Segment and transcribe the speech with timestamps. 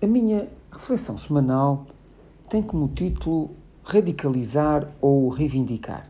[0.00, 1.84] A minha reflexão semanal
[2.48, 3.50] tem como título
[3.82, 6.08] Radicalizar ou Reivindicar.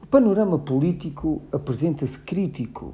[0.00, 2.92] O panorama político apresenta-se crítico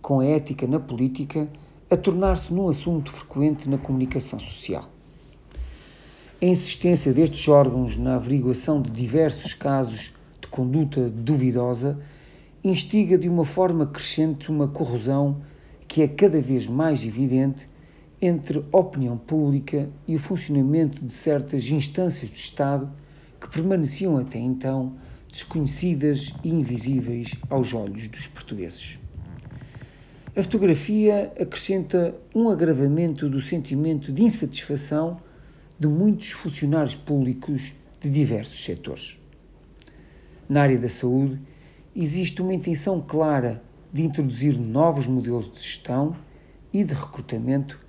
[0.00, 1.48] com a ética na política
[1.88, 4.88] a tornar-se num assunto frequente na comunicação social.
[6.40, 12.00] A insistência destes órgãos na averiguação de diversos casos de conduta duvidosa
[12.64, 15.40] instiga de uma forma crescente uma corrosão
[15.86, 17.70] que é cada vez mais evidente
[18.22, 22.88] entre a opinião pública e o funcionamento de certas instâncias do Estado
[23.40, 24.94] que permaneciam até então
[25.28, 28.96] desconhecidas e invisíveis aos olhos dos portugueses.
[30.36, 35.20] A fotografia acrescenta um agravamento do sentimento de insatisfação
[35.76, 39.18] de muitos funcionários públicos de diversos setores.
[40.48, 41.40] Na área da saúde,
[41.94, 46.14] existe uma intenção clara de introduzir novos modelos de gestão
[46.72, 47.81] e de recrutamento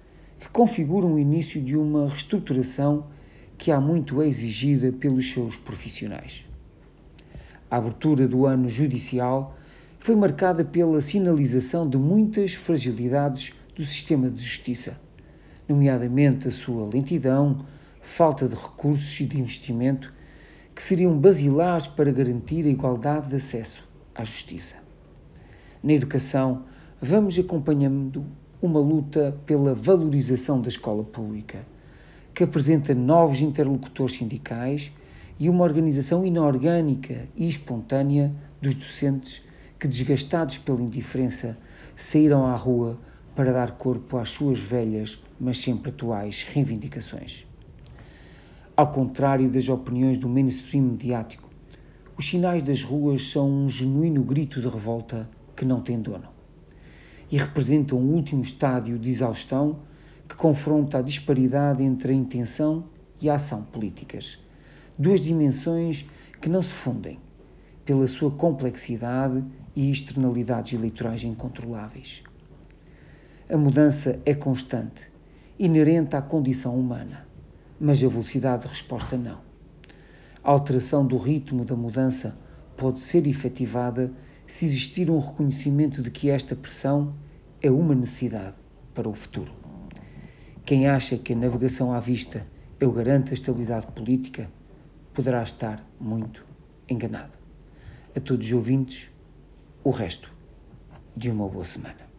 [0.43, 3.05] que configuram o início de uma reestruturação
[3.57, 6.43] que há muito é exigida pelos seus profissionais.
[7.71, 9.57] A abertura do ano judicial
[10.01, 14.99] foi marcada pela sinalização de muitas fragilidades do sistema de justiça,
[15.65, 17.65] nomeadamente a sua lentidão,
[18.01, 20.13] falta de recursos e de investimento
[20.75, 23.81] que seriam basilares para garantir a igualdade de acesso
[24.13, 24.75] à justiça.
[25.81, 26.65] Na educação,
[27.01, 28.25] vamos acompanhando
[28.65, 31.67] uma luta pela valorização da escola pública,
[32.33, 34.89] que apresenta novos interlocutores sindicais
[35.37, 39.43] e uma organização inorgânica e espontânea dos docentes
[39.77, 41.57] que, desgastados pela indiferença,
[41.97, 42.95] saíram à rua
[43.35, 47.45] para dar corpo às suas velhas, mas sempre atuais reivindicações.
[48.77, 51.49] Ao contrário das opiniões do mainstream mediático,
[52.17, 56.34] os sinais das ruas são um genuíno grito de revolta que não tem dono
[57.34, 59.79] e representam um último estádio de exaustão
[60.29, 62.84] que confronta a disparidade entre a intenção
[63.20, 64.38] e a ação políticas.
[65.00, 66.06] Duas dimensões
[66.40, 67.19] que não se fundem
[67.84, 69.44] pela sua complexidade
[69.75, 72.22] e externalidades eleitorais incontroláveis.
[73.50, 75.09] A mudança é constante,
[75.58, 77.25] inerente à condição humana,
[77.79, 79.40] mas a velocidade de resposta não.
[80.44, 82.38] A alteração do ritmo da mudança
[82.78, 84.12] pode ser efetivada
[84.48, 87.14] se existir um reconhecimento de que esta pressão
[87.62, 88.56] é uma necessidade
[88.94, 89.52] para o futuro.
[90.66, 92.46] Quem acha que a navegação à vista
[92.80, 94.50] é o garante da estabilidade política
[95.14, 96.46] poderá estar muito
[96.90, 97.34] enganado.
[98.16, 99.09] A todos os ouvintes,
[99.84, 100.32] o resto
[101.16, 102.12] de uma boa semana.